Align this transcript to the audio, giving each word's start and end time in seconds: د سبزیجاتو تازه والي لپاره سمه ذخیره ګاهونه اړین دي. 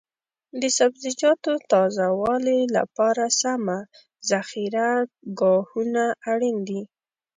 د 0.61 0.63
سبزیجاتو 0.77 1.53
تازه 1.71 2.05
والي 2.21 2.59
لپاره 2.77 3.25
سمه 3.41 3.77
ذخیره 4.29 4.89
ګاهونه 5.39 6.05
اړین 6.31 6.57
دي. 6.67 6.81